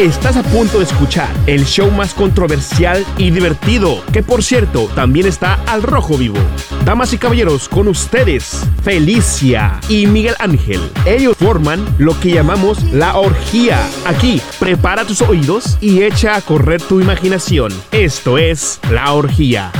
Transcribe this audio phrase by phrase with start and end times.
[0.00, 5.26] Estás a punto de escuchar el show más controversial y divertido, que por cierto también
[5.26, 6.38] está al rojo vivo.
[6.86, 10.80] Damas y caballeros, con ustedes, Felicia y Miguel Ángel.
[11.04, 13.86] Ellos forman lo que llamamos la orgía.
[14.06, 17.70] Aquí, prepara tus oídos y echa a correr tu imaginación.
[17.92, 19.70] Esto es la orgía.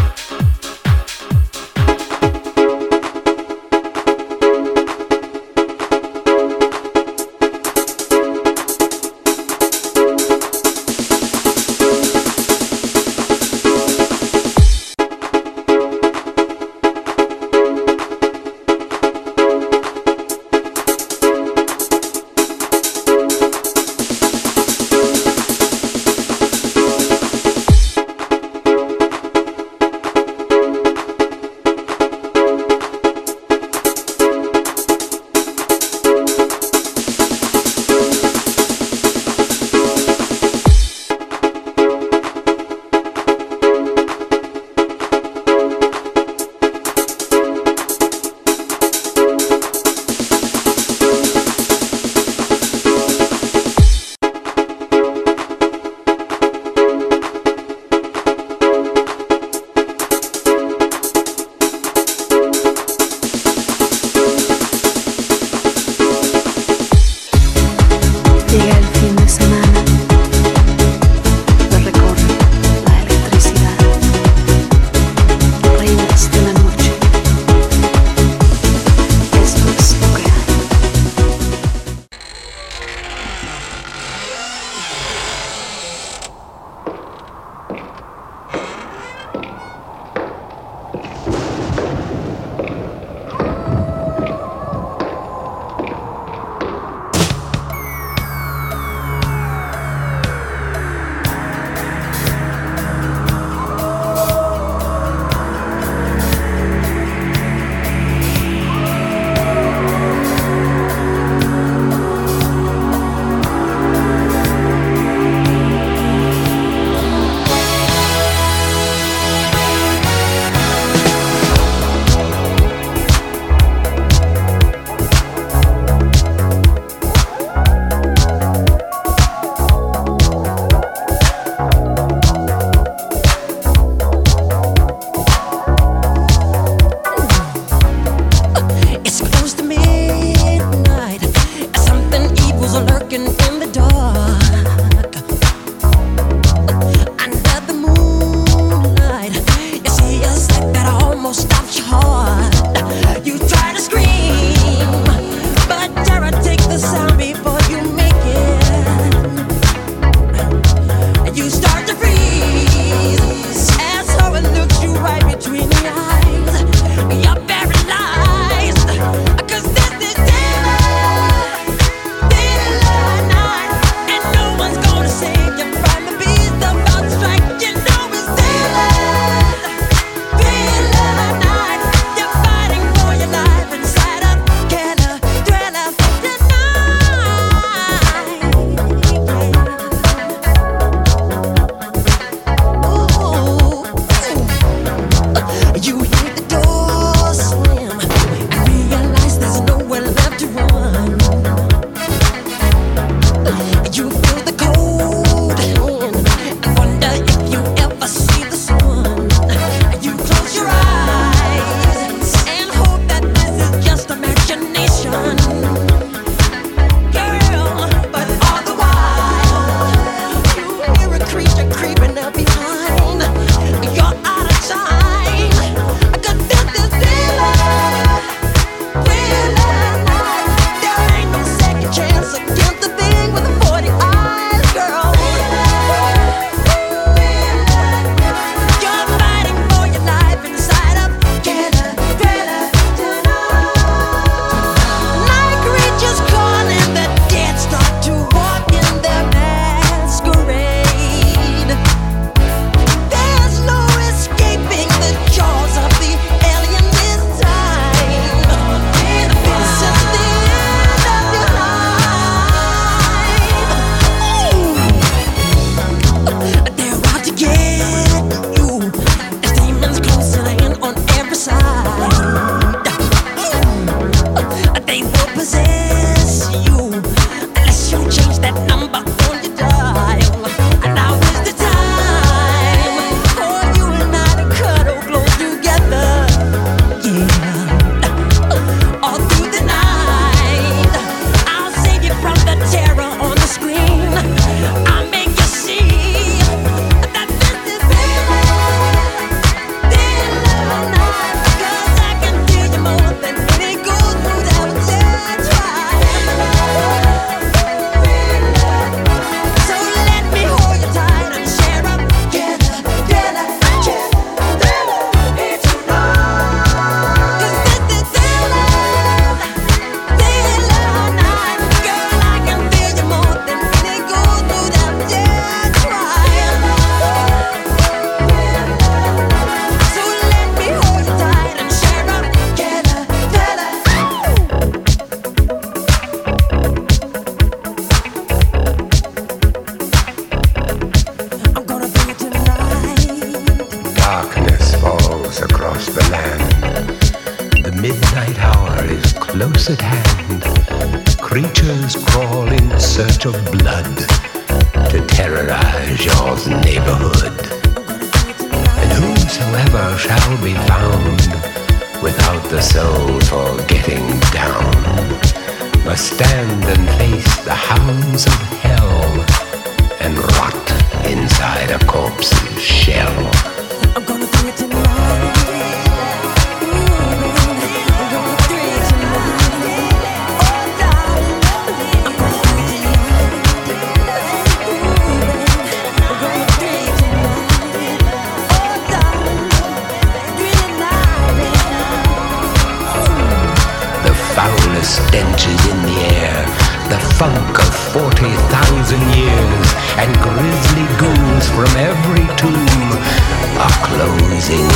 [404.48, 404.69] In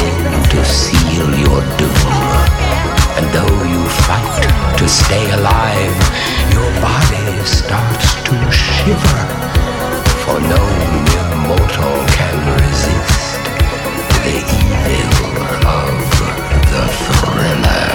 [0.51, 2.11] to seal your doom.
[3.17, 4.43] And though you fight
[4.77, 5.97] to stay alive,
[6.53, 9.25] your body starts to shiver,
[10.23, 10.61] for no
[11.07, 13.41] mere mortal can resist
[14.27, 14.37] the
[14.93, 15.97] evil of
[16.73, 17.91] the thriller.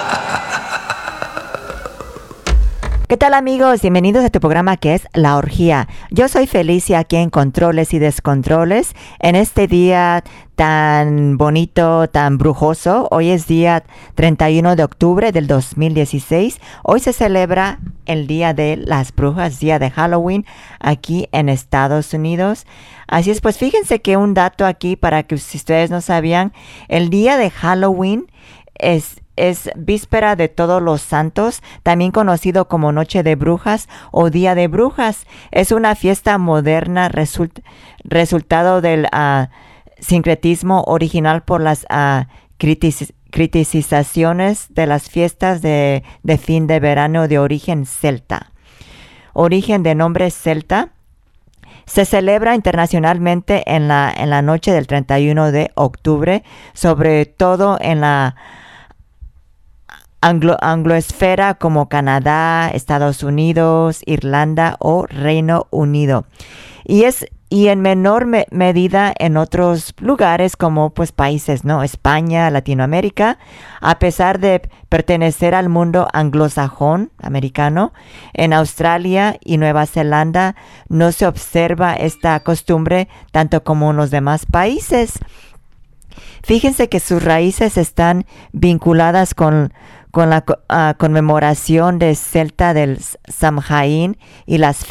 [3.14, 3.80] ¿Qué tal amigos?
[3.80, 5.86] Bienvenidos a este programa que es La Orgía.
[6.10, 8.96] Yo soy Felicia aquí en Controles y Descontroles.
[9.20, 10.24] En este día
[10.56, 13.84] tan bonito, tan brujoso, hoy es día
[14.16, 16.58] 31 de octubre del 2016.
[16.82, 20.44] Hoy se celebra el Día de las Brujas, Día de Halloween
[20.80, 22.66] aquí en Estados Unidos.
[23.06, 26.52] Así es, pues fíjense que un dato aquí para que si ustedes no sabían,
[26.88, 28.26] el Día de Halloween
[28.74, 34.54] es es víspera de todos los santos, también conocido como Noche de Brujas o Día
[34.54, 35.26] de Brujas.
[35.50, 37.10] Es una fiesta moderna
[38.04, 39.50] resultado del ah,
[39.98, 42.24] sincretismo original por las uh,
[43.30, 48.52] criticizaciones de las fiestas de, de fin de verano de origen celta.
[49.32, 50.90] Origen de nombre celta.
[51.86, 58.00] Se celebra internacionalmente en la, en la noche del 31 de octubre, sobre todo en
[58.00, 58.36] la
[60.24, 66.24] anglo, angloesfera como Canadá, Estados Unidos, Irlanda o Reino Unido.
[66.84, 71.84] Y es y en menor medida en otros lugares como pues países, ¿no?
[71.84, 73.38] España, Latinoamérica,
[73.80, 77.92] a pesar de pertenecer al mundo anglosajón americano,
[78.32, 80.56] en Australia y Nueva Zelanda
[80.88, 85.20] no se observa esta costumbre tanto como en los demás países.
[86.42, 89.72] Fíjense que sus raíces están vinculadas con
[90.14, 94.16] con la ah, conmemoración de Celta del Samhain
[94.46, 94.86] y las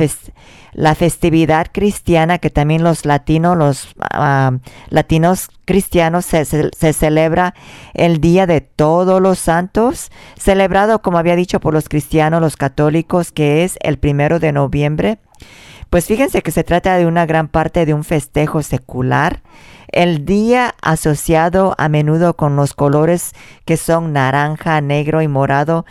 [0.74, 4.52] la festividad cristiana que también los latinos, los ah,
[4.90, 7.54] latinos cristianos se, se, celebra
[7.94, 13.32] el Día de Todos los Santos, celebrado como había dicho por los cristianos, los católicos,
[13.32, 15.20] que es el primero de noviembre.
[15.90, 19.42] Pues fíjense que se trata de una gran parte de un festejo secular
[19.94, 23.34] el día asociado a menudo con los colores
[23.66, 25.86] que son naranja, negro y morado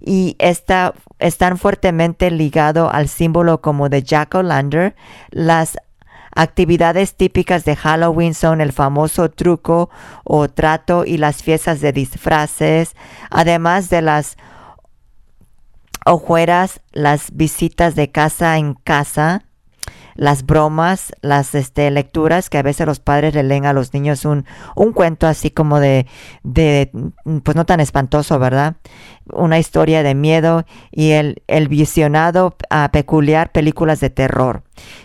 [0.00, 4.94] y está, están fuertemente ligado al símbolo como de Jack O'Lantern.
[5.30, 5.78] Las
[6.34, 9.88] actividades típicas de Halloween son el famoso truco
[10.24, 12.94] o trato y las fiestas de disfraces,
[13.30, 14.36] además de las
[16.04, 19.44] ojueras, las visitas de casa en casa,
[20.14, 24.24] las bromas, las este, lecturas que a veces los padres le leen a los niños
[24.24, 24.44] un,
[24.74, 26.06] un cuento así como de,
[26.42, 26.90] de,
[27.42, 28.76] pues no tan espantoso, ¿verdad?
[29.32, 34.62] Una historia de miedo y el, el visionado a peculiar películas de terror.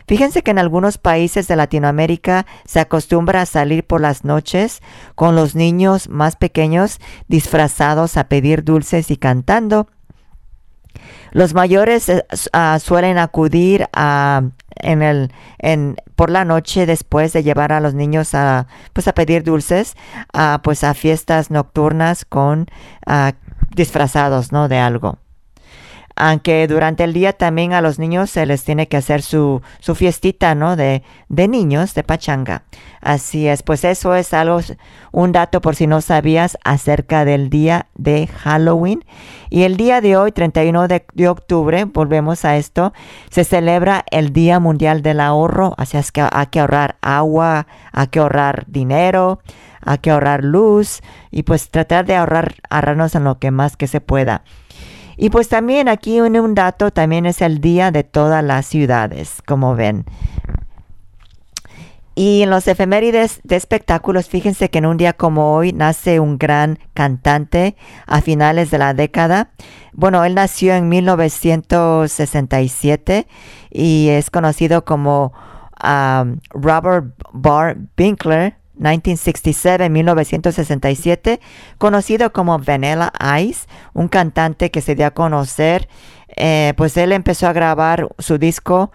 [0.08, 4.82] Fíjense que en algunos países de Latinoamérica se acostumbra a salir por las noches
[5.16, 9.88] con los niños más pequeños disfrazados a pedir dulces y cantando.
[11.32, 14.44] Los mayores eh, ah, suelen acudir a,
[14.79, 19.13] en el, en, por la noche después de llevar a los niños a, pues a
[19.13, 19.95] pedir dulces,
[20.33, 22.67] a, pues a fiestas nocturnas con
[23.75, 24.67] disfrazados, ¿no?
[24.67, 25.17] De algo
[26.20, 29.96] aunque durante el día también a los niños se les tiene que hacer su, su
[29.96, 30.76] fiestita, ¿no?
[30.76, 32.64] De, de niños, de pachanga.
[33.00, 34.60] Así es, pues eso es algo,
[35.14, 39.06] un dato por si no sabías acerca del día de Halloween.
[39.50, 42.92] Y el día de hoy, 31 de, de octubre, volvemos a esto,
[43.30, 48.08] se celebra el Día Mundial del Ahorro, así es que hay que ahorrar agua, hay
[48.08, 49.40] que ahorrar dinero,
[49.82, 51.00] hay que ahorrar luz
[51.32, 54.44] y pues tratar de ahorrar, ahorrarnos en lo que más que se pueda.
[55.22, 59.42] Y pues también aquí en un dato, también es el día de todas las ciudades,
[59.46, 60.06] como ven.
[62.16, 66.38] Y en los efemérides de espectáculos, fíjense que en un día como hoy nace un
[66.38, 67.76] gran cantante
[68.08, 69.52] a finales de la década.
[69.92, 73.28] Bueno, él nació en 1967
[73.72, 75.34] y es conocido como
[75.84, 81.39] um, Robert Barr Binkler, 1967-1967,
[81.77, 85.89] conocido como Vanilla Ice, un cantante que se dio a conocer.
[86.36, 88.91] Eh, pues él empezó a grabar su disco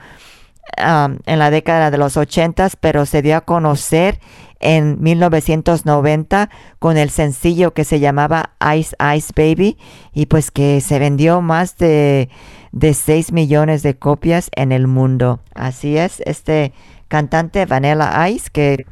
[0.76, 4.18] en la década de los 80, pero se dio a conocer
[4.60, 6.48] en 1990
[6.78, 9.76] con el sencillo que se llamaba Ice Ice Baby
[10.12, 12.30] y pues que se vendió más de,
[12.72, 15.40] de 6 millones de copias en el mundo.
[15.54, 16.72] Así es, este
[17.08, 18.86] cantante Vanilla Ice que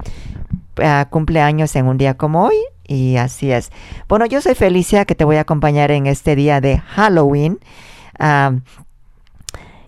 [0.78, 3.70] uh, cumple años en un día como hoy y así es.
[4.08, 7.58] Bueno, yo soy Felicia que te voy a acompañar en este día de Halloween.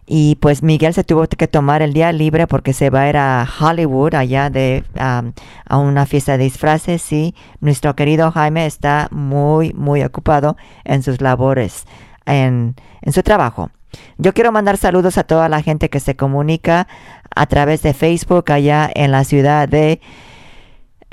[0.06, 3.16] Y pues Miguel se tuvo que tomar el día libre porque se va a ir
[3.16, 9.72] a Hollywood allá de a una fiesta de disfraces y nuestro querido Jaime está muy
[9.72, 11.86] muy ocupado en sus labores,
[12.26, 13.70] en, en su trabajo.
[14.18, 16.86] Yo quiero mandar saludos a toda la gente que se comunica
[17.34, 20.00] a través de Facebook allá en la ciudad de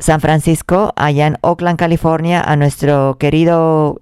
[0.02, 4.02] San Francisco, allá en Oakland, California, a nuestro querido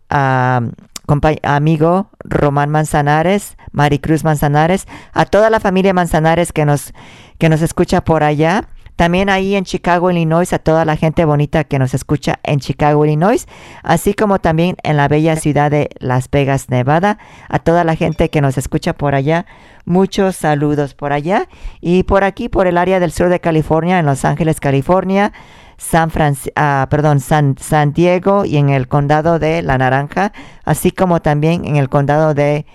[1.43, 6.93] amigo Román Manzanares, Maricruz Manzanares, a toda la familia Manzanares que nos,
[7.37, 8.69] que nos escucha por allá.
[8.95, 13.05] También ahí en Chicago, Illinois, a toda la gente bonita que nos escucha en Chicago,
[13.05, 13.45] Illinois,
[13.83, 17.17] así como también en la bella ciudad de Las Vegas, Nevada,
[17.49, 19.45] a toda la gente que nos escucha por allá.
[19.85, 21.47] Muchos saludos por allá
[21.81, 25.33] y por aquí, por el área del sur de California, en Los Ángeles, California.
[25.79, 26.11] San,
[26.57, 30.33] ah, perdón, San, San Diego y en el condado de La Naranja,
[30.65, 32.65] así como también en el condado de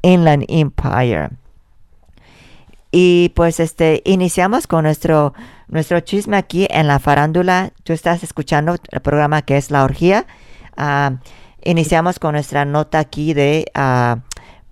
[0.00, 1.28] Inland Empire.
[2.90, 5.34] Y pues este iniciamos con nuestro
[5.68, 7.72] nuestro chisme aquí en la farándula.
[7.84, 10.26] Tú estás escuchando el programa que es La Orgía.
[10.78, 11.16] Ah,
[11.62, 14.20] iniciamos con nuestra nota aquí de uh,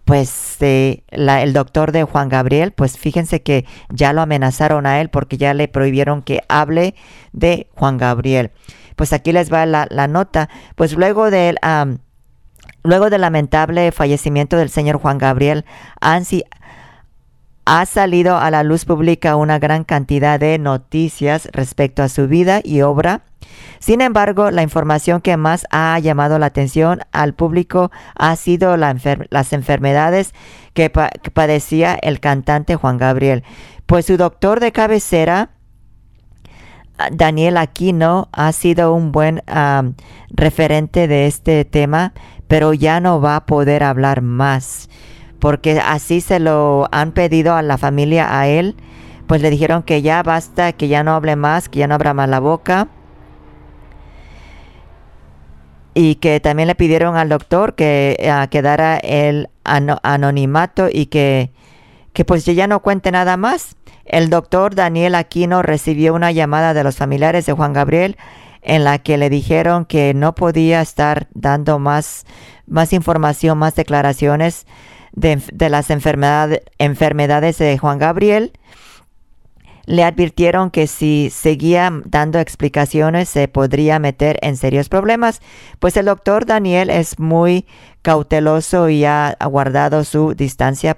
[0.04, 5.38] pues el doctor de Juan Gabriel, pues fíjense que ya lo amenazaron a él porque
[5.38, 6.94] ya le prohibieron que hable
[7.32, 8.50] de Juan Gabriel.
[8.96, 10.49] Pues aquí les va la, nota.
[10.76, 11.58] Pues luego del,
[12.82, 15.64] luego del lamentable fallecimiento del señor Juan Gabriel,
[16.00, 16.44] ANSI
[17.64, 22.61] ha salido a la luz pública una gran cantidad de noticias respecto a su vida
[22.62, 23.23] y obra
[23.78, 29.52] sin embargo, la información que más ha llamado la atención al público ha sido las
[29.52, 30.33] enfermedades
[30.73, 33.44] que, padecía el cantante Juan Gabriel.
[33.87, 35.50] Pues su doctor de cabecera,
[37.12, 39.42] Daniel Aquino, ha sido un buen
[40.30, 42.14] referente de este tema,
[42.49, 44.88] pero ya no va a poder hablar más,
[45.38, 48.76] porque así se lo han pedido a la familia a él,
[49.26, 52.14] pues le dijeron que ya basta, que ya no hable más, que ya no abra
[52.14, 52.88] más la boca
[55.95, 61.53] y que también le pidieron al doctor que uh, quedara el anonimato y que,
[62.12, 63.76] que pues ya no cuente nada más.
[64.05, 68.17] El doctor Daniel Aquino recibió una llamada de los familiares de Juan Gabriel
[68.61, 72.26] en la que le dijeron que no podía estar dando más,
[72.67, 74.67] más información, más declaraciones
[75.14, 78.52] de, de las enfermedades de Juan Gabriel
[79.87, 85.40] le advirtieron que si seguía dando explicaciones se podría meter en serios problemas,
[85.78, 87.66] pues el doctor Daniel es muy
[88.02, 90.97] cauteloso y ha guardado su distancia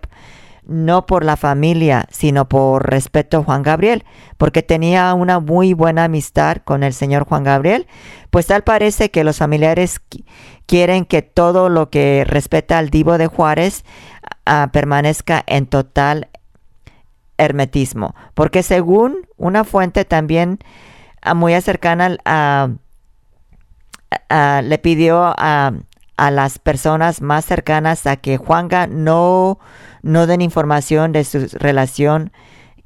[0.66, 4.04] no por la familia, sino por respeto a Juan Gabriel,
[4.37, 7.87] porque tenía una muy buena amistad con el señor Juan Gabriel,
[8.30, 10.00] pues tal parece que los familiares
[10.66, 13.85] quieren que todo lo que respeta al divo de Juárez
[14.44, 16.28] ah, permanezca en total
[17.38, 20.58] hermetismo, porque según una fuente también
[21.23, 22.70] ah, muy cercana a,
[24.62, 25.73] le pidió a,
[26.16, 29.58] a, las personas más cercanas a que Juanga no,
[30.06, 32.32] no den información de su relación,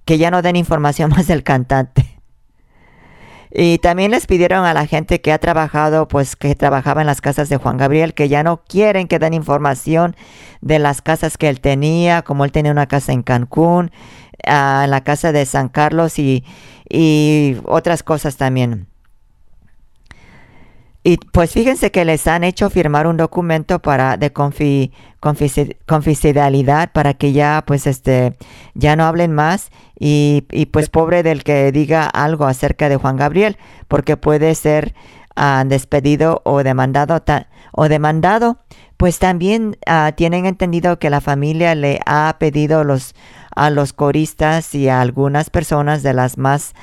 [0.05, 2.21] que ya no den información más del cantante.
[3.53, 7.21] Y también les pidieron a la gente que ha trabajado, pues que trabajaba en las
[7.21, 10.15] casas de Juan Gabriel, que ya no quieren que den información
[10.61, 13.91] de las casas que él tenía, como él tenía una casa en Cancún,
[14.39, 16.45] en la casa de San Carlos y,
[17.65, 18.90] otras cosas también.
[21.03, 27.33] Y pues fíjense que les han hecho firmar un documento para de confidencialidad para que
[27.33, 28.37] ya pues este
[28.75, 30.43] ya no hablen más y,
[30.73, 33.57] pues pobre del que diga algo acerca de Juan Gabriel
[33.89, 34.95] porque puede ser
[35.37, 37.19] ah, despedido o demandado,
[37.73, 38.59] o demandado,
[38.99, 43.15] pues también ah, tienen entendido que la familia le ha pedido los,
[43.57, 46.75] a los coristas y a algunas personas de las más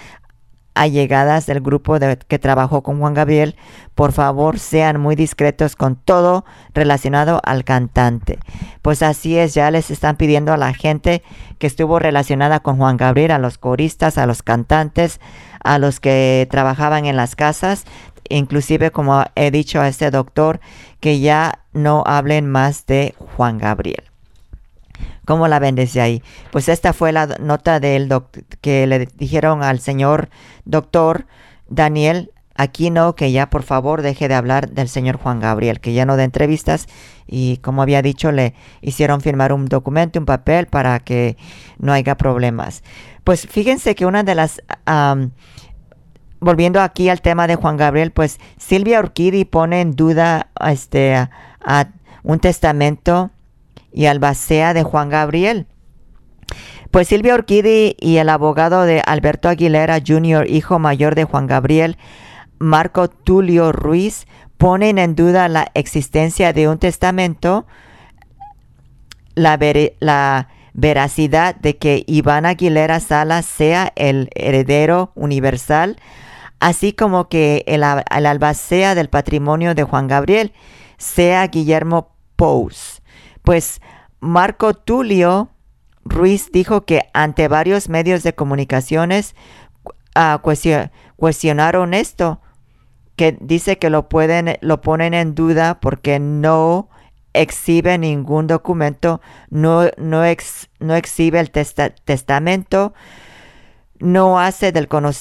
[0.77, 3.55] allegadas del grupo de, que trabajó con Juan Gabriel,
[3.95, 8.39] por favor sean muy discretos con todo relacionado al cantante.
[8.81, 11.23] Pues así es, ya les están pidiendo a la gente
[11.57, 15.19] que estuvo relacionada con Juan Gabriel, a los coristas, a los cantantes,
[15.63, 17.85] a los que trabajaban en las casas,
[18.29, 20.59] inclusive como he dicho a este doctor,
[20.99, 24.06] que ya no hablen más de Juan Gabriel.
[25.27, 26.23] ¿Cómo la ven desde ahí?
[26.51, 28.09] Pues esta fue la nota del
[28.61, 30.29] que le dijeron al señor
[30.63, 31.27] doctor
[31.67, 36.05] Daniel Aquino que ya por favor deje de hablar del señor Juan Gabriel, que ya
[36.05, 36.87] no de entrevistas
[37.27, 41.35] y como había dicho le hicieron firmar un documento, un papel para que
[41.77, 42.81] no haya problemas.
[43.25, 44.61] Pues fíjense que una de las...
[46.39, 51.89] volviendo aquí al tema de Juan Gabriel, pues Silvia Urquidi pone en duda este, a
[52.23, 53.31] un testamento
[53.91, 55.67] y albacea de Juan Gabriel.
[56.91, 61.97] Pues Silvia Orquidi y el abogado de Alberto Aguilera Jr., hijo mayor de Juan Gabriel,
[62.59, 64.25] Marco Tulio Ruiz,
[64.57, 67.67] ponen en duda la existencia de un testamento,
[69.35, 69.59] la,
[69.99, 75.97] la veracidad de que Iván Aguilera Salas sea el heredero universal,
[76.59, 80.53] así como que el, el albacea del patrimonio de Juan Gabriel
[80.97, 82.96] sea Guillermo Pous.
[83.47, 83.79] Pues
[84.19, 85.51] Marco Tulio
[86.03, 89.35] Ruiz dijo que ante varios medios de comunicaciones
[90.17, 90.37] uh,
[91.15, 92.41] cuestionaron esto,
[93.15, 96.89] que dice que lo pueden, lo ponen en duda porque no
[97.31, 100.23] exhibe ningún documento, no, no,
[100.81, 102.93] no exhibe el testamento,
[103.97, 105.13] no hace del uh,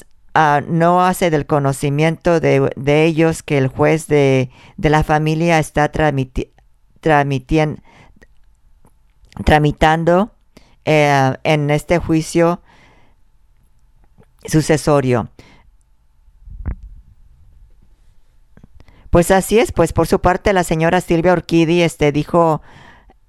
[0.67, 5.93] no hace del conocimiento de, de, ellos que el juez de, de la familia está
[5.93, 7.87] transmitiendo
[9.45, 10.31] tramitando
[10.85, 12.61] eh, en este juicio
[14.47, 15.29] sucesorio.
[19.11, 22.61] Pues así es, pues por su parte la señora Silvia Orquidi este, dijo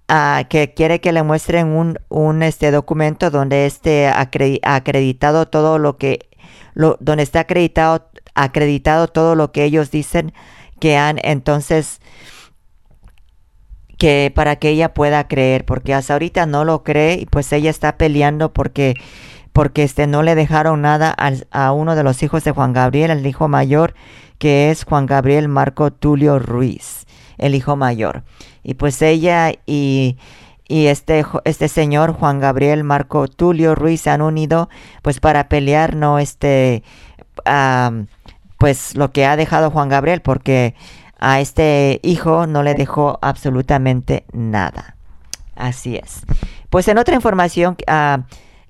[0.10, 5.98] uh, que quiere que le muestren un, un este documento donde esté acreditado todo lo
[5.98, 6.30] que,
[6.74, 10.34] lo, donde está acreditado, acreditado todo lo que ellos dicen
[10.80, 12.02] que han entonces
[13.98, 17.70] que para que ella pueda creer, porque hasta ahorita no lo cree y pues ella
[17.70, 18.96] está peleando porque
[19.54, 21.16] porque este no le dejaron nada
[21.50, 23.96] a uno de los hijos de Juan Gabriel, el hijo mayor,
[24.38, 27.08] que es Juan Gabriel Marco Tulio Ruiz,
[27.40, 28.24] el hijo mayor.
[28.62, 30.18] Y pues ella y,
[30.68, 34.70] y este, este señor Juan Gabriel Marco Tulio Ruiz se han unido
[35.02, 36.84] pues para pelear no este
[38.60, 40.76] pues lo que ha dejado Juan Gabriel porque
[41.20, 44.96] a este hijo no le dejó absolutamente nada.
[45.56, 46.22] Así es.
[46.70, 48.22] Pues en otra información, uh,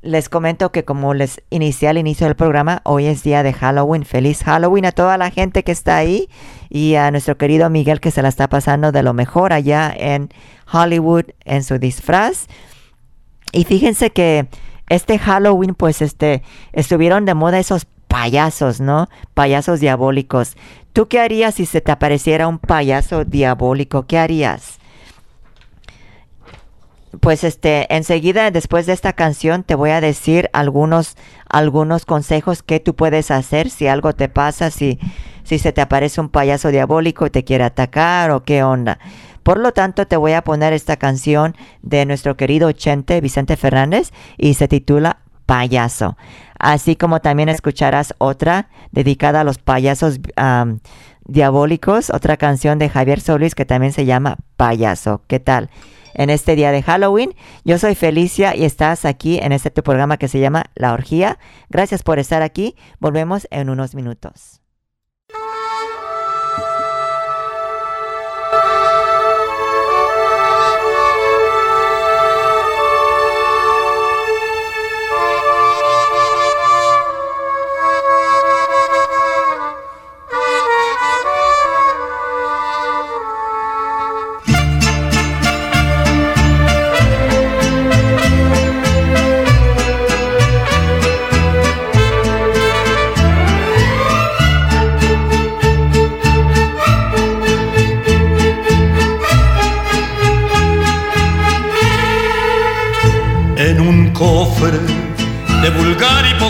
[0.02, 4.06] les comento que como les inicié al inicio del programa, hoy es día de Halloween.
[4.06, 6.30] Feliz Halloween a toda la gente que está ahí
[6.70, 10.30] y a nuestro querido Miguel que se la está pasando de lo mejor allá en
[10.72, 12.48] Hollywood en su disfraz.
[13.52, 14.48] Y fíjense que
[14.90, 19.10] este Halloween, pues este, estuvieron de moda esos payasos, ¿no?
[19.34, 20.56] Payasos diabólicos.
[20.98, 24.08] ¿Tú qué harías si se te apareciera un payaso diabólico?
[24.08, 24.80] ¿Qué harías?
[27.20, 31.16] Pues este, enseguida después de esta canción te voy a decir algunos,
[31.48, 34.98] algunos consejos que tú puedes hacer si algo te pasa, si,
[35.44, 38.98] si se te aparece un payaso diabólico y te quiere atacar o qué onda.
[39.44, 44.14] Por lo tanto, te voy a poner esta canción de nuestro querido Chente Vicente Fernández
[44.36, 46.18] y se titula Payaso
[46.60, 50.20] así como también escucharás otra dedicada a los payasos
[51.26, 55.22] diabólicos, otra canción de Javier Solís que también se llama Payaso.
[55.28, 55.70] ¿Qué tal?
[56.13, 60.28] En este día de Halloween, yo soy Felicia y estás aquí en este programa que
[60.28, 61.38] se llama La Orgía.
[61.70, 62.76] Gracias por estar aquí.
[63.00, 64.62] Volvemos en unos minutos.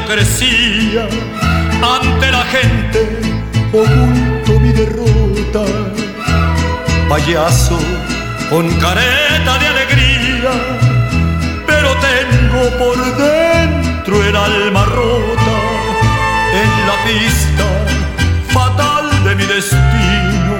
[0.07, 1.07] Hipocresía
[1.81, 3.19] ante la gente
[3.73, 4.71] oculto mi
[7.09, 7.77] payaso
[8.49, 10.51] con careta de alegría,
[11.65, 15.57] pero tengo por dentro el alma rota
[16.53, 17.65] en la pista
[18.53, 20.53] fatal de mi destino.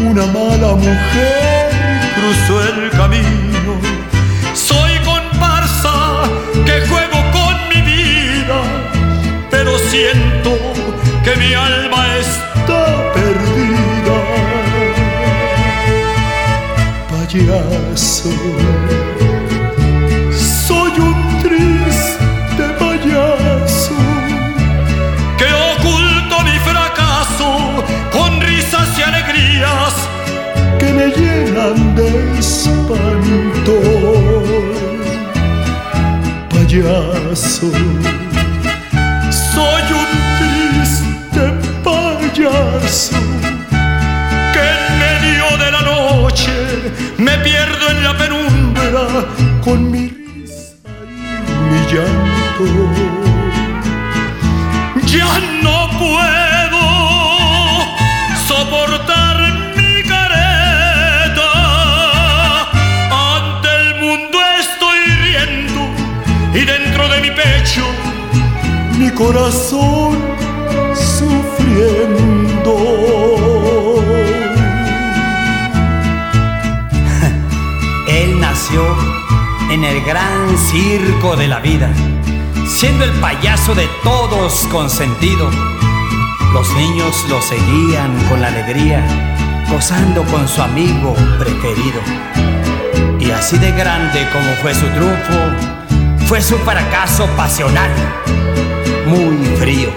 [0.00, 1.70] Una mala mujer
[2.14, 3.93] cruzó el camino.
[11.44, 12.84] Mi alma está
[13.16, 14.18] perdida.
[17.10, 18.30] Payaso,
[20.66, 23.96] soy un triste payaso
[25.38, 27.50] que oculto mi fracaso
[28.12, 29.94] con risas y alegrías
[30.78, 33.76] que me llenan de espanto.
[36.50, 37.70] Payaso,
[69.14, 70.18] corazón
[70.94, 72.74] sufriendo.
[78.08, 78.84] Él nació
[79.70, 81.90] en el gran circo de la vida,
[82.66, 85.50] siendo el payaso de todos consentido.
[86.52, 89.04] Los niños lo seguían con la alegría,
[89.70, 92.00] gozando con su amigo preferido.
[93.18, 95.32] Y así de grande como fue su triunfo,
[96.26, 97.90] fue su fracaso pasional,
[99.06, 99.90] muy frío.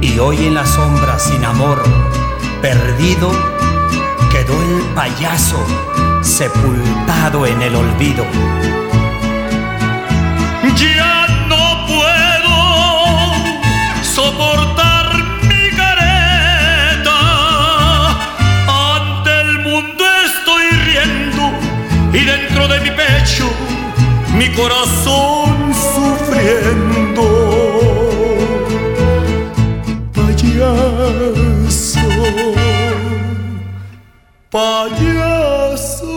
[0.00, 1.82] Y hoy en la sombra sin amor,
[2.62, 3.30] perdido,
[4.30, 5.58] quedó el payaso
[6.22, 8.24] sepultado en el olvido.
[10.76, 12.54] Ya no puedo
[14.02, 17.18] soportar mi careta.
[18.68, 21.52] Ante el mundo estoy riendo
[22.12, 23.50] y dentro de mi pecho
[24.34, 26.89] mi corazón sufriendo.
[31.00, 32.00] Payaso,
[34.50, 36.10] payaso.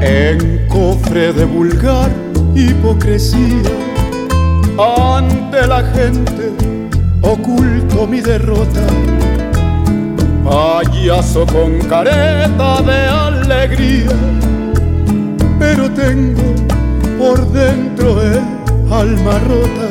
[0.00, 2.10] En cofre de vulgar
[2.54, 3.60] hipocresía,
[4.78, 6.53] ante la gente
[7.34, 8.86] oculto mi derrota.
[10.44, 14.16] Payaso con careta de alegría,
[15.58, 16.54] pero tengo
[17.18, 18.40] por dentro el
[18.92, 19.88] alma rota.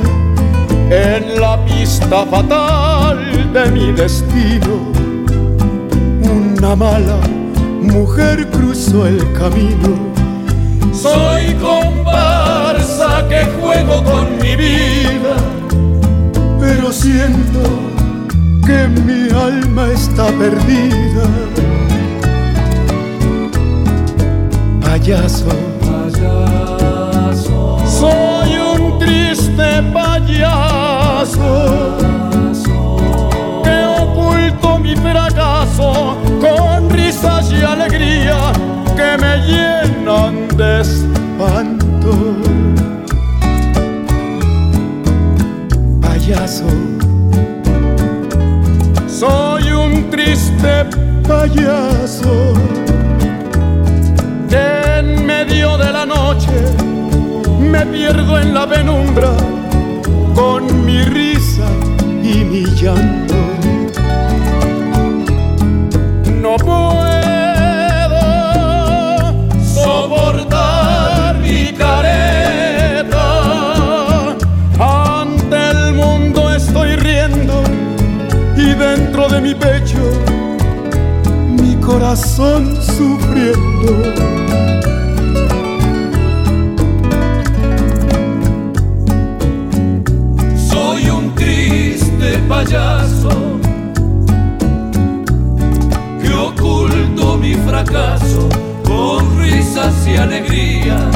[0.89, 3.17] En la pista fatal
[3.51, 4.75] de mi destino,
[6.37, 7.19] una mala
[7.81, 9.91] mujer cruzó el camino.
[10.93, 15.35] Soy comparsa que juego con mi vida,
[16.83, 17.61] pero siento
[18.65, 21.23] que mi alma está perdida.
[24.81, 25.47] Payaso,
[27.87, 31.47] soy un triste payaso.
[33.63, 38.51] que oculto mi fracaso con risas y alegría
[38.97, 40.83] que me llenan de
[54.51, 56.51] en medio de la noche
[57.59, 59.29] me pierdo en la penumbra
[60.33, 61.67] con mi risa
[62.23, 63.35] y mi llanto.
[66.41, 67.03] No puedo
[69.61, 73.25] soportar mi careta.
[74.79, 77.63] Ante el mundo estoy riendo
[78.55, 80.12] y dentro de mi pecho
[81.93, 83.91] corazón sufriendo.
[90.55, 93.29] Soy un triste payaso
[96.19, 98.49] que oculto mi fracaso
[98.83, 101.15] con risas y alegrías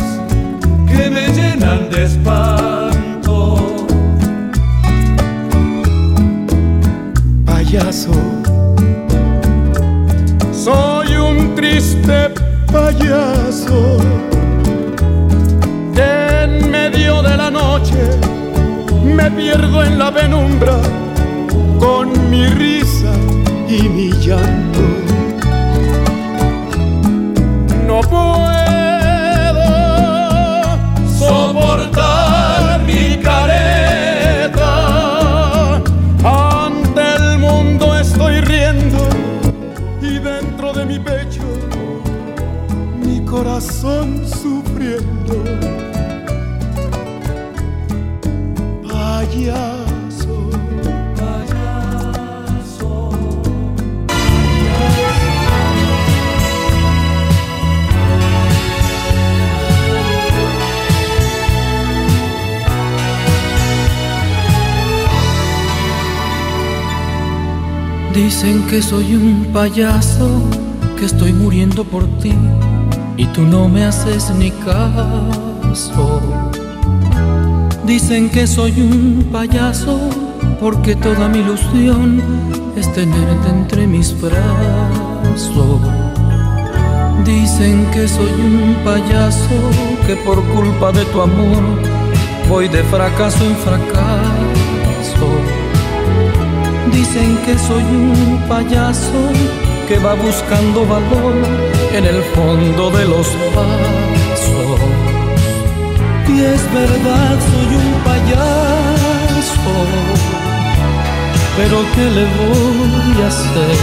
[0.87, 3.57] que me llenan de espanto.
[7.45, 8.36] Payaso,
[15.95, 18.19] en medio de la noche
[19.03, 20.79] me pierdo en la penumbra
[21.79, 23.11] con mi risa
[23.67, 24.79] y mi llanto.
[27.87, 28.46] No puedo
[43.37, 45.35] corazón sufriendo.
[48.89, 50.49] Payaso,
[51.19, 52.91] payaso.
[68.15, 70.27] Dicen que soy un payaso,
[70.97, 72.33] que estoy muriendo por ti
[73.17, 76.21] y tú no me haces ni caso.
[77.85, 79.99] Dicen que soy un payaso
[80.59, 82.21] porque toda mi ilusión
[82.75, 85.81] es tenerte entre mis brazos.
[87.25, 89.57] Dicen que soy un payaso
[90.05, 91.63] que por culpa de tu amor
[92.47, 95.27] voy de fracaso en fracaso.
[96.91, 99.31] Dicen que soy un payaso
[99.87, 104.79] que va buscando valor en el fondo de los pasos.
[106.27, 109.75] Y es verdad, soy un payaso,
[111.57, 113.77] pero ¿qué le voy a hacer?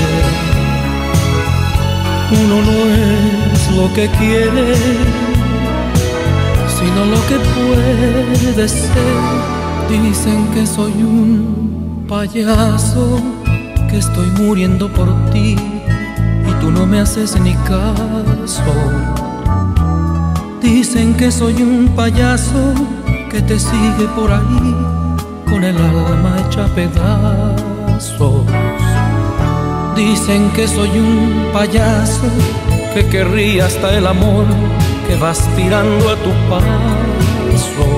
[2.43, 4.77] Uno no es lo que quiere,
[6.77, 9.45] sino lo que puede ser.
[9.89, 13.21] Dicen que soy un payaso,
[13.89, 15.57] que estoy muriendo por ti
[16.65, 18.75] tú no me haces ni caso.
[20.63, 22.63] Dicen que soy un payaso
[23.31, 24.75] que te sigue por ahí
[25.45, 28.47] con el alma hecha pedazos.
[29.95, 32.29] Dicen que soy un payaso
[32.95, 34.47] que querría hasta el amor
[35.07, 37.89] que vas tirando a tu paso.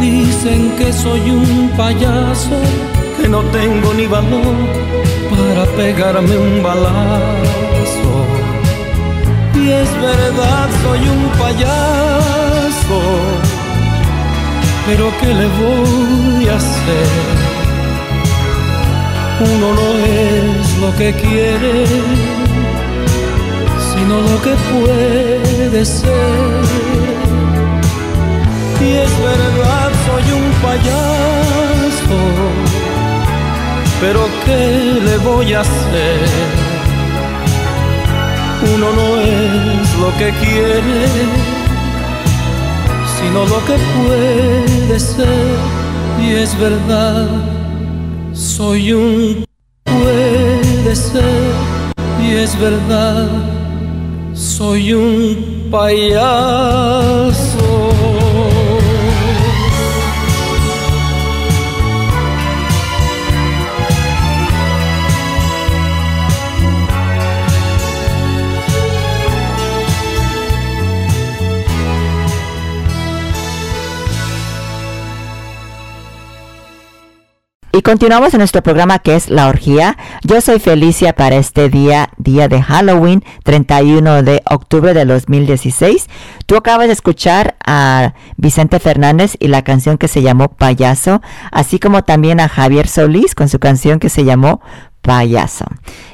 [0.00, 2.60] Dicen que soy un payaso
[3.16, 4.95] que no tengo ni valor
[5.30, 8.12] para pegarme un balazo.
[9.54, 13.00] Y es verdad, soy un payaso,
[14.86, 17.46] pero ¿qué le voy a hacer?
[19.40, 21.84] Uno no es lo que quiere,
[23.90, 26.86] sino lo que puede ser.
[28.80, 32.18] Y es verdad, soy un payaso,
[34.00, 36.28] pero ¿qué le voy a hacer?
[38.74, 41.06] Uno no es lo que quiere,
[43.18, 45.56] sino lo que puede ser.
[46.20, 47.28] Y es verdad,
[48.32, 49.46] soy un
[49.84, 51.52] puede ser.
[52.20, 53.28] Y es verdad,
[54.34, 57.65] soy un payaso.
[77.76, 79.98] Y continuamos en nuestro programa que es La Orgía.
[80.22, 86.08] Yo soy Felicia para este día, día de Halloween, 31 de octubre de 2016.
[86.46, 91.20] Tú acabas de escuchar a Vicente Fernández y la canción que se llamó Payaso,
[91.52, 94.62] así como también a Javier Solís con su canción que se llamó
[95.06, 95.66] payaso.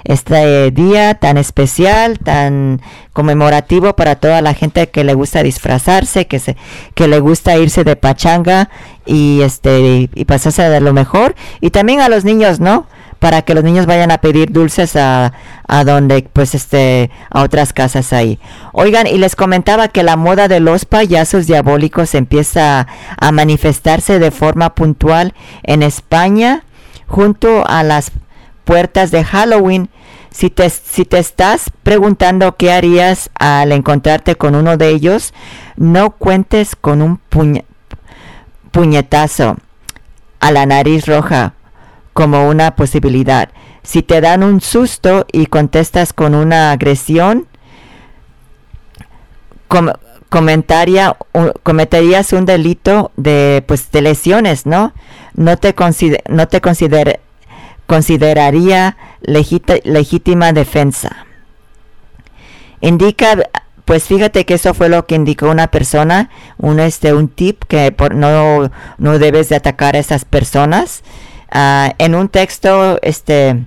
[0.04, 2.82] Este día tan especial, tan
[3.14, 6.58] conmemorativo para toda la gente que le gusta disfrazarse, que se,
[6.94, 8.68] que le gusta irse de pachanga
[9.06, 12.86] y este y pasarse de lo mejor y también a los niños, ¿no?
[13.18, 15.32] Para que los niños vayan a pedir dulces a,
[15.66, 18.38] a donde pues este a otras casas ahí.
[18.72, 24.30] Oigan, y les comentaba que la moda de los payasos diabólicos empieza a manifestarse de
[24.30, 26.64] forma puntual en España
[27.06, 28.10] junto a las
[28.64, 29.88] puertas de Halloween.
[30.30, 35.34] Si te, si te estás preguntando qué harías al encontrarte con uno de ellos,
[35.76, 37.64] no cuentes con un puñe-
[38.70, 39.56] puñetazo
[40.40, 41.54] a la nariz roja
[42.14, 43.50] como una posibilidad.
[43.82, 47.46] Si te dan un susto y contestas con una agresión,
[49.68, 49.92] com-
[50.28, 54.92] comentaria, u- cometerías un delito de, pues, de lesiones, ¿no?
[55.34, 57.20] No te, consider- no te consider-
[57.92, 61.26] consideraría legítima defensa.
[62.80, 63.36] indica
[63.84, 67.92] pues fíjate que eso fue lo que indicó una persona, un este un tip que
[67.92, 71.02] por, no no debes de atacar a esas personas.
[71.50, 73.62] Ah, en un texto este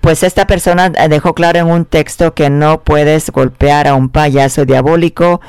[0.00, 4.64] pues esta persona dejó claro en un texto que no puedes golpear a un payaso
[4.64, 5.40] diabólico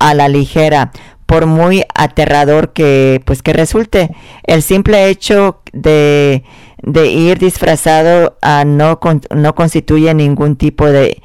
[0.00, 0.90] a la ligera,
[1.32, 4.14] por muy aterrador que pues que resulte.
[4.42, 6.44] El simple hecho de,
[6.82, 9.00] de ir disfrazado a no,
[9.34, 11.22] no constituye ningún tipo de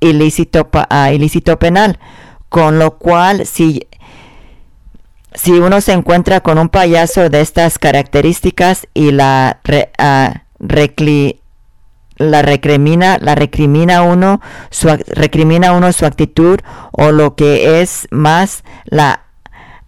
[0.00, 0.68] ilícito,
[1.12, 2.00] ilícito penal,
[2.48, 3.86] con lo cual si
[5.32, 9.60] si uno se encuentra con un payaso de estas características y la
[10.58, 11.40] recli,
[12.16, 16.58] la recrimina, la recrimina uno, su, recrimina uno su actitud
[16.90, 19.25] o lo que es más la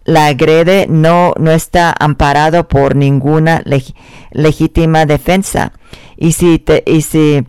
[0.09, 3.63] la agrede no, no está amparado por ninguna
[4.31, 5.71] legítima defensa.
[6.17, 7.45] Y si te, y si,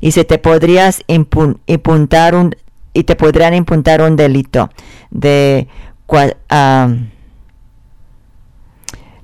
[0.00, 2.56] y si te podrías impuntar un
[2.94, 4.70] y te podrían impuntar un delito
[5.10, 5.68] de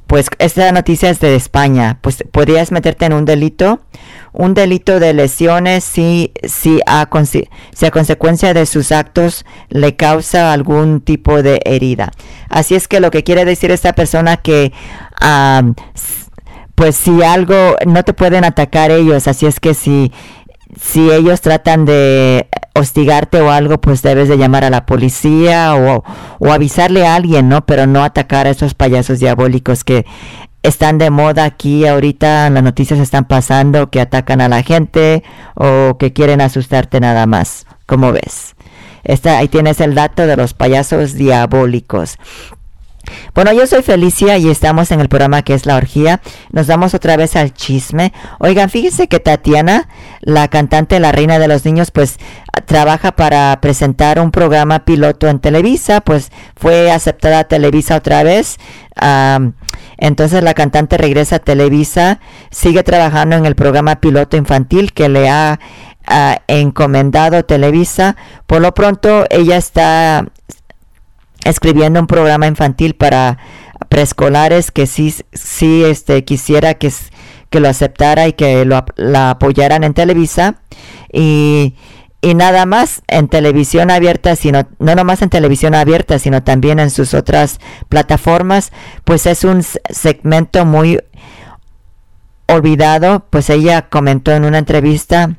[0.06, 3.80] pues esta noticia es de España, pues podrías meterte en un delito,
[4.32, 7.08] un delito de lesiones si, si, a,
[7.72, 12.12] si a consecuencia de sus actos le causa algún tipo de herida.
[12.48, 14.72] Así es que lo que quiere decir esta persona que
[16.74, 20.12] pues si algo no te pueden atacar ellos, así es que si
[20.80, 26.04] si ellos tratan de hostigarte o algo, pues debes de llamar a la policía o,
[26.50, 27.64] avisarle a alguien, ¿no?
[27.66, 30.04] Pero no atacar a esos payasos diabólicos que
[30.62, 35.22] están de moda aquí ahorita, las noticias están pasando que atacan a la gente
[35.54, 37.66] o que quieren asustarte nada más.
[37.86, 38.56] ¿Cómo ves?
[39.04, 42.18] Esta, ahí tienes el dato de los payasos diabólicos.
[43.34, 46.20] Bueno, yo soy Felicia y estamos en el programa que es La Orgía.
[46.50, 48.12] Nos damos otra vez al chisme.
[48.38, 49.88] Oigan, fíjense que Tatiana,
[50.20, 52.18] la cantante La Reina de los Niños, pues
[52.66, 58.58] trabaja para presentar un programa piloto en Televisa, pues fue aceptada a Televisa otra vez.
[59.98, 65.28] entonces la cantante regresa a Televisa, sigue trabajando en el programa piloto infantil que le
[65.28, 65.58] ha
[66.48, 68.16] encomendado Televisa.
[68.46, 70.26] Por lo pronto ella está
[71.44, 73.38] escribiendo un programa infantil para
[73.88, 76.92] preescolares que sí, sí este, quisiera que,
[77.50, 80.62] que lo aceptara y que lo, la apoyaran en Televisa.
[81.12, 81.76] Y,
[82.24, 86.90] y nada más en televisión abierta, sino no nomás en televisión abierta, sino también en
[86.90, 88.72] sus otras plataformas,
[89.04, 90.98] pues es un segmento muy
[92.46, 95.36] olvidado, pues ella comentó en una entrevista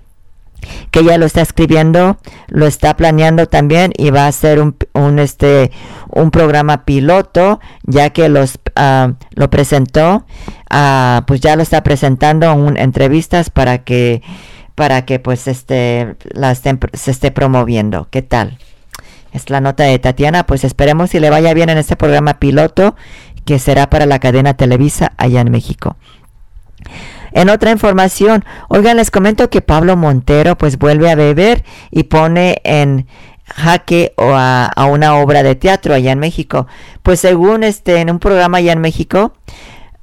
[0.92, 5.20] que ella lo está escribiendo, lo está planeando también y va a ser un, un
[5.20, 5.72] este
[6.10, 10.26] un programa piloto, ya que los ah, lo presentó,
[10.72, 14.22] uh, pues ya lo está presentando en entrevistas para que
[14.76, 18.08] para que pues este la se esté promoviendo.
[18.10, 18.58] ¿Qué tal?
[19.32, 22.96] Es la nota de Tatiana, pues esperemos si le vaya bien en este programa piloto
[23.46, 25.98] que será para la cadena Televisa allá en México.
[27.36, 32.62] En otra información, oigan, les comento que Pablo Montero pues vuelve a beber y pone
[32.64, 33.08] en
[33.54, 36.66] jaque o a, una obra de teatro allá en México.
[37.04, 39.34] Pues según este, en un programa allá en México,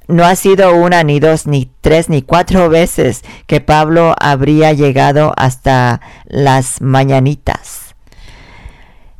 [0.07, 5.33] no ha sido una, ni dos, ni tres, ni cuatro veces que Pablo habría llegado
[5.35, 7.95] hasta las mañanitas.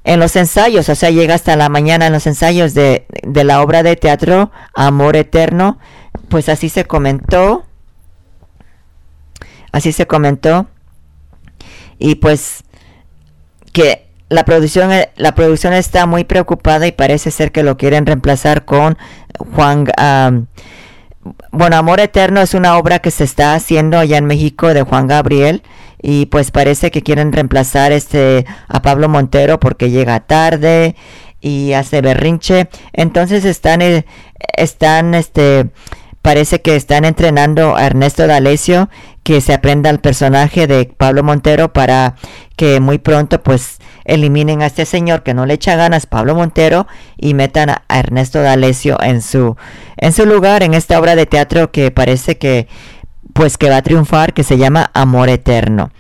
[0.04, 3.64] En los ensayos, o sea, llega hasta la mañana en los ensayos de, de la
[3.64, 5.80] obra de teatro Amor Eterno,
[6.30, 7.66] pues así se comentó
[9.74, 10.68] Así se comentó.
[12.00, 12.64] Y pues
[13.74, 18.64] que la producción, la producción está muy preocupada y parece ser que lo quieren reemplazar
[18.64, 18.98] con
[19.56, 19.86] Juan...
[21.52, 25.08] bueno, Amor Eterno es una obra que se está haciendo allá en México de Juan
[25.08, 25.64] Gabriel
[26.02, 30.96] y pues parece que quieren reemplazar este a Pablo Montero porque llega tarde
[31.42, 32.70] y hace berrinche.
[32.92, 34.06] Entonces están eh,
[34.58, 35.72] están este
[36.24, 38.90] parece que están entrenando a Ernesto D'Alessio
[39.24, 42.16] que se aprenda el personaje de Pablo Montero para
[42.56, 46.88] que muy pronto pues eliminen a este señor que no le echa ganas Pablo Montero
[47.18, 49.58] y metan a Ernesto D'Alessio en su
[49.98, 52.70] en su lugar en esta obra de teatro que parece que
[53.34, 55.92] pues que va a triunfar que se llama Amor Eterno.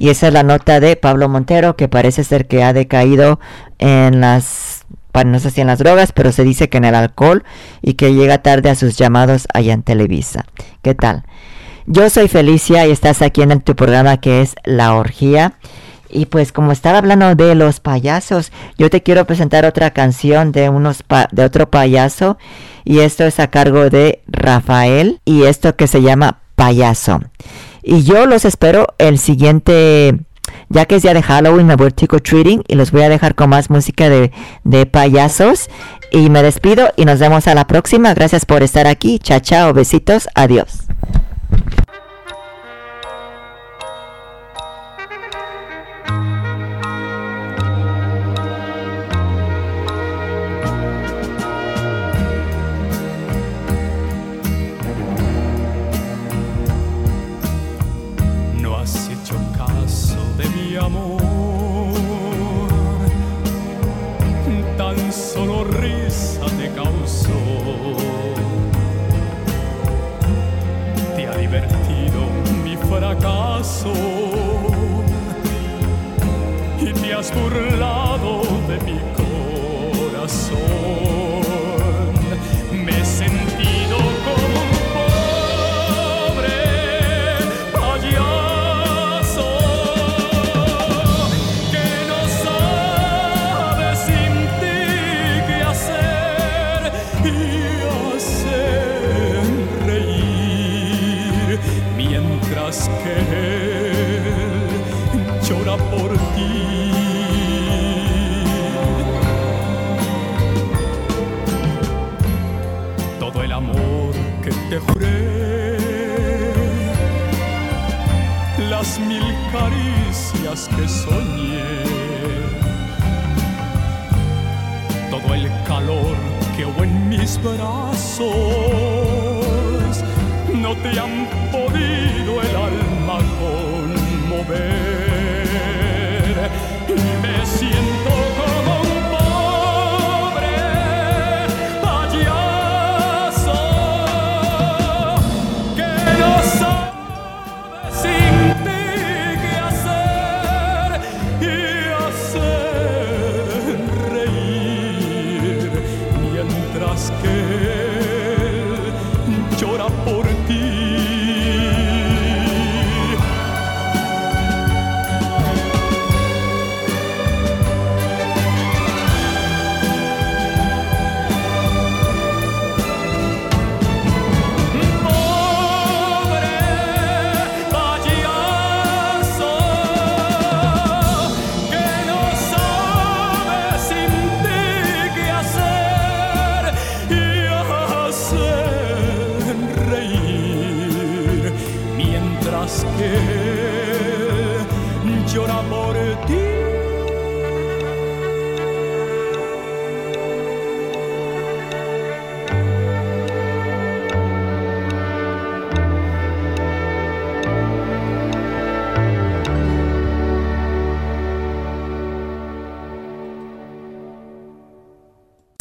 [0.00, 3.38] Y esa es la nota de Pablo Montero que parece ser que ha decaído
[3.78, 4.84] en las
[5.24, 7.44] no sé si en las drogas, pero se dice que en el alcohol
[7.82, 10.44] y que llega tarde a sus llamados allá en Televisa.
[10.82, 11.24] ¿Qué tal?
[11.86, 15.54] Yo soy Felicia y estás aquí en tu programa que es La Orgía.
[16.08, 20.68] Y pues como estaba hablando de los payasos, yo te quiero presentar otra canción de
[20.68, 22.38] unos de otro payaso
[22.84, 27.20] y esto es a cargo de Rafael y esto que se llama Payaso.
[27.82, 30.18] Y yo los espero el siguiente,
[30.68, 33.34] ya que es día de Halloween, me voy trick treating y los voy a dejar
[33.34, 34.32] con más música de,
[34.64, 35.68] de payasos.
[36.10, 38.14] Y me despido y nos vemos a la próxima.
[38.14, 39.18] Gracias por estar aquí.
[39.18, 39.72] Chao, chao.
[39.72, 40.28] Besitos.
[40.34, 40.85] Adiós.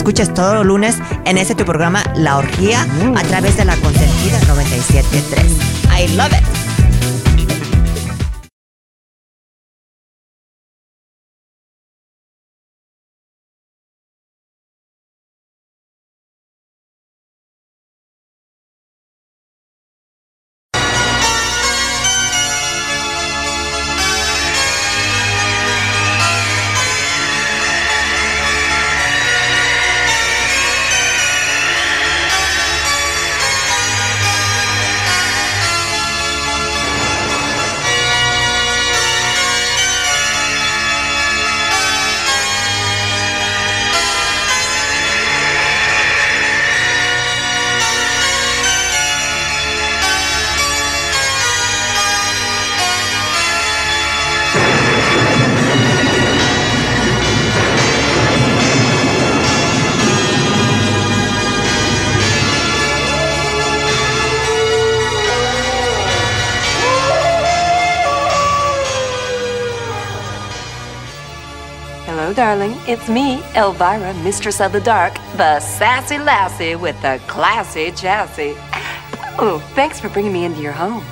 [0.06, 2.86] Escuchas todos los lunes en ese tu programa La Orgía
[3.16, 6.00] a través de la consentida 97.3.
[6.00, 6.55] I love it.
[72.98, 78.54] It's me, Elvira, Mistress of the Dark, the sassy lassie with the classy chassis.
[79.38, 81.04] Oh, thanks for bringing me into your home.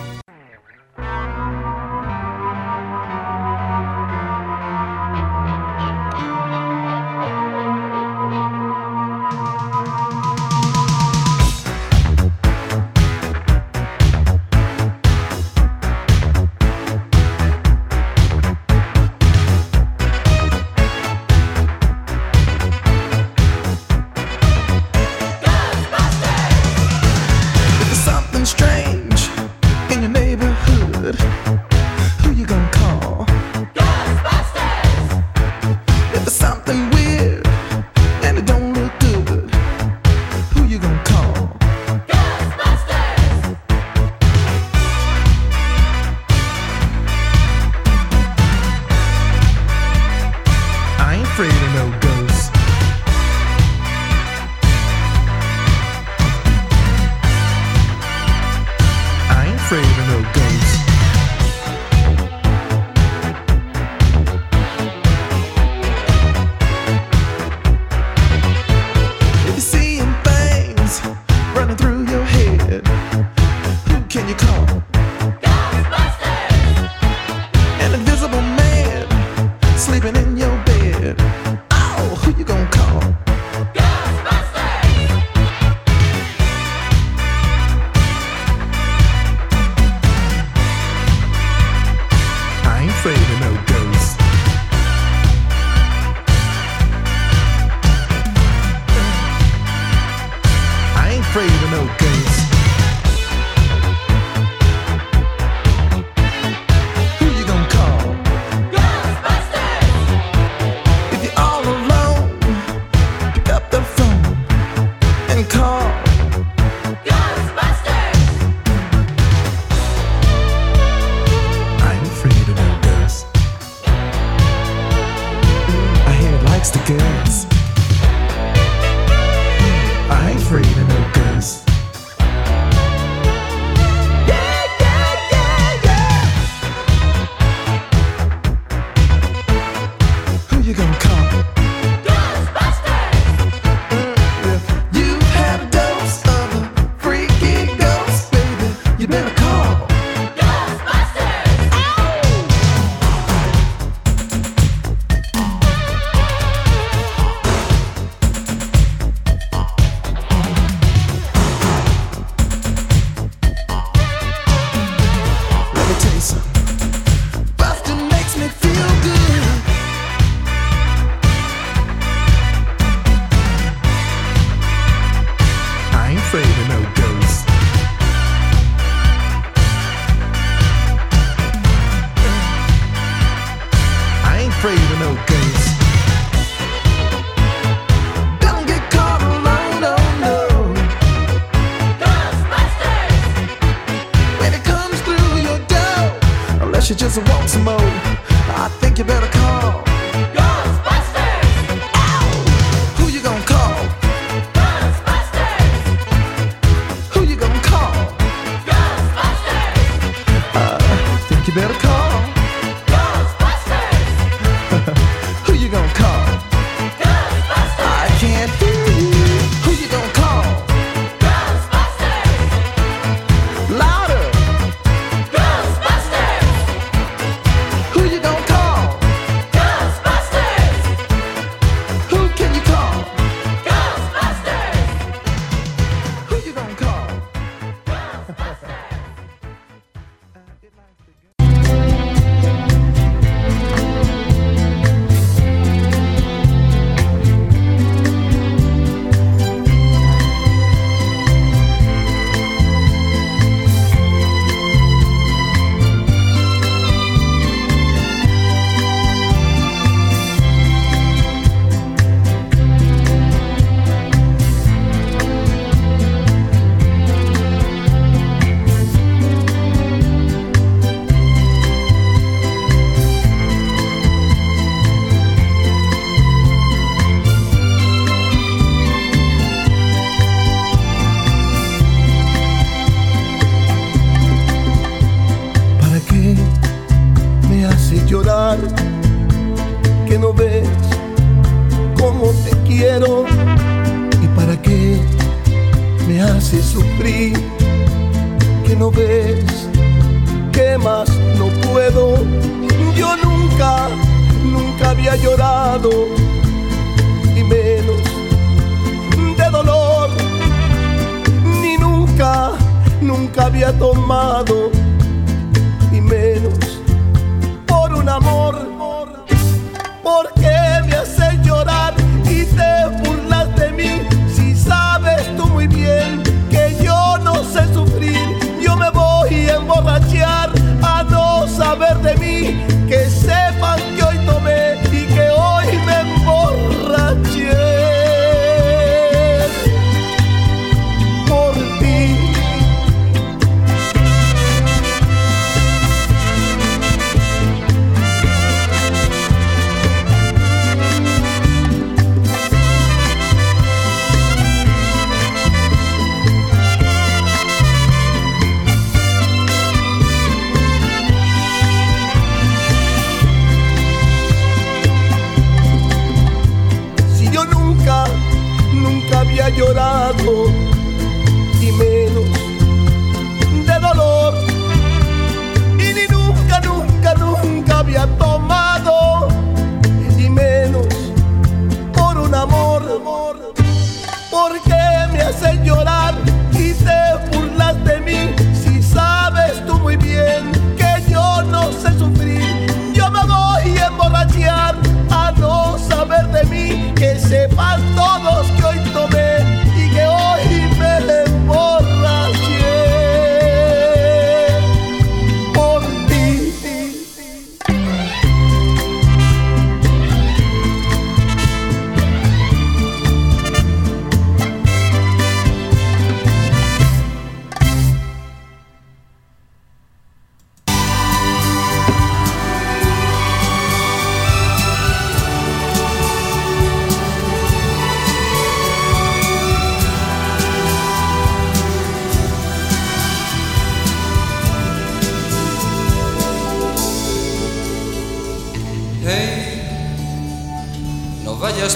[115.45, 116.12] call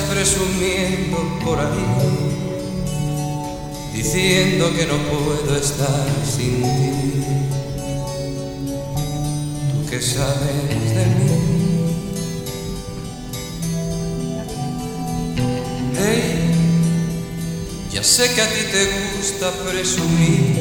[0.01, 1.85] presumiendo por ahí,
[3.93, 7.23] diciendo que no puedo estar sin ti.
[9.71, 11.31] Tú que sabes de mí.
[15.99, 16.51] Hey,
[17.91, 20.55] ya sé que a ti te gusta presumir,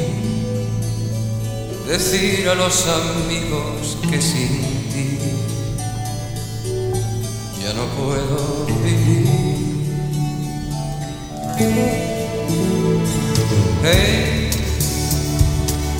[1.87, 4.57] decir a los amigos que sin
[4.91, 5.36] ti
[7.77, 9.27] no puedo vivir.
[13.83, 14.49] Hey,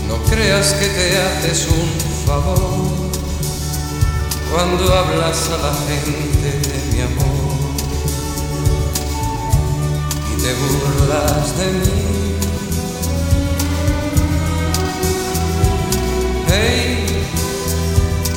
[0.07, 1.89] no creas que te haces un
[2.25, 2.87] favor
[4.51, 7.57] cuando hablas a la gente de mi amor
[10.31, 11.99] y te burlas de mí.
[16.49, 17.05] Hey,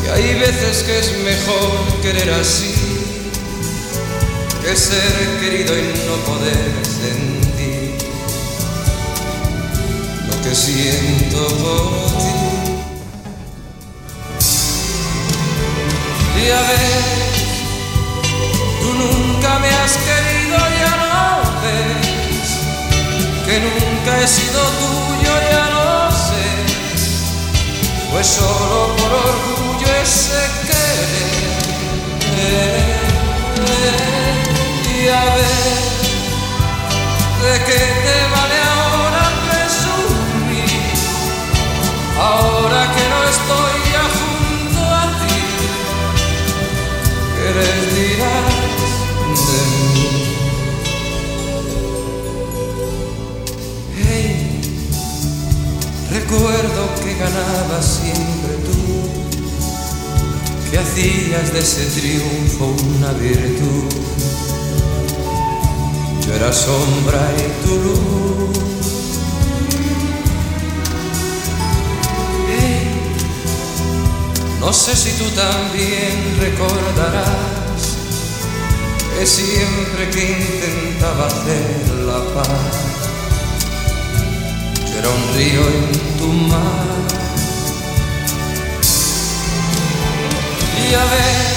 [0.03, 2.80] que hay veces que es mejor querer así
[4.71, 7.99] que ser querido y no poder sentir
[10.29, 11.89] lo que siento por
[12.23, 12.35] ti.
[16.41, 17.03] Y a ver,
[18.81, 21.19] tú nunca me has querido, ya lo
[21.63, 22.49] ves,
[23.47, 26.49] que nunca he sido tuyo, ya lo sé,
[28.13, 31.31] pues solo por orgullo ese querer.
[35.11, 35.17] ¿De
[37.67, 40.83] qué te vale ahora presumir?
[42.17, 45.41] Ahora que no estoy ya junto a ti,
[47.35, 48.55] ¿qué les dirás
[49.49, 50.11] de mí?
[53.97, 54.33] Hey,
[56.13, 58.79] recuerdo que ganabas siempre tú
[60.71, 62.65] que hacías de ese triunfo
[62.97, 63.91] una virtud.
[66.35, 68.59] Era sombra y tu luz.
[72.49, 72.83] Hey,
[74.61, 77.81] no sé si tú también recordarás
[79.19, 82.77] que siempre que intentaba hacer la paz,
[84.87, 86.91] yo era un río en tu mar.
[90.83, 91.51] Y a ver,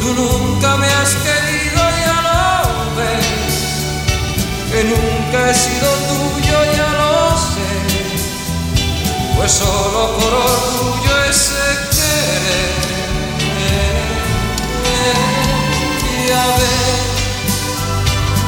[0.00, 1.45] tú nunca me has querido,
[4.76, 7.72] que nunca he sido tuyo, ya lo sé,
[9.34, 12.74] pues solo por orgullo ese querer.
[16.12, 16.98] Y a ver,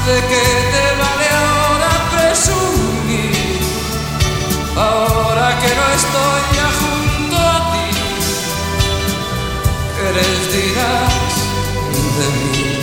[0.07, 3.61] ¿de qué te vale ahora presumir?
[4.77, 7.89] Ahora que no estoy ya junto a ti
[9.97, 11.33] ¿qué les dirás
[12.19, 12.78] de mí?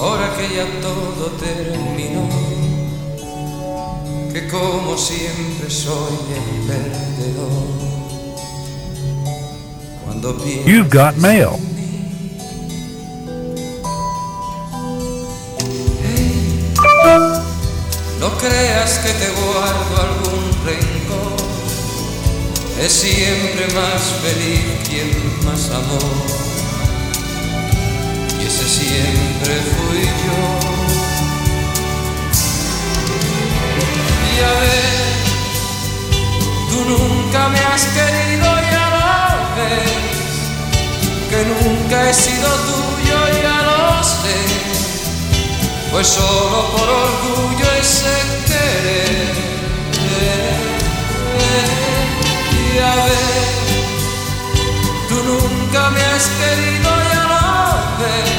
[0.00, 2.28] Ahora que ya todo terminó,
[4.32, 7.66] que como siempre soy el perdedor.
[10.04, 11.50] Cuando You've got mail.
[18.20, 21.36] No creas que te guardo algún rencor.
[22.80, 26.27] Es siempre más feliz quien más amor.
[28.48, 30.40] Y ese siempre fui yo.
[34.24, 34.96] Y a ver,
[36.70, 39.08] tú nunca me has querido, ya lo
[39.56, 40.06] ves.
[41.28, 44.38] Que nunca he sido tuyo, ya lo sé
[45.90, 49.48] pues solo por orgullo ese querer.
[52.52, 53.57] Y a ver, tú
[55.28, 57.46] nunca me has querido, ya lo
[58.00, 58.30] ves,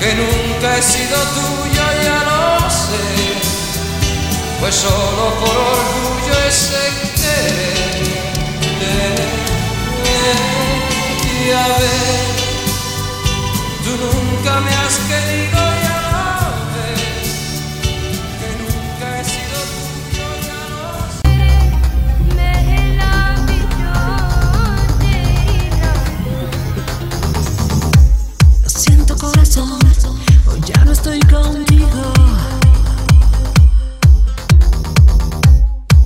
[0.00, 3.04] que nunca he sido tuyo, ya lo sé,
[4.60, 6.84] pues solo por orgullo ese
[7.20, 7.80] querer.
[11.42, 12.24] Y a ver,
[13.84, 15.29] tú nunca me has querido,
[31.12, 32.12] estoy contigo.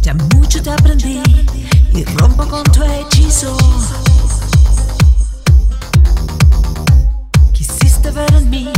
[0.02, 1.22] Ya mucho te aprendí
[1.92, 3.56] y rompo con tu hechizo.
[7.52, 8.72] Quisiste ver en mí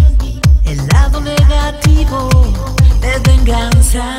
[0.65, 2.29] el lado negativo
[3.01, 4.17] de venganza.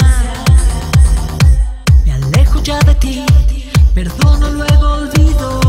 [2.05, 3.26] Me alejo ya de ti,
[3.93, 5.60] perdono luego olvido.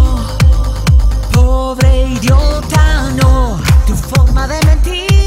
[1.33, 5.18] Pobre idiota, no, tu forma de mentir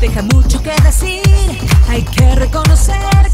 [0.00, 1.22] deja mucho que decir.
[1.88, 3.25] Hay que reconocer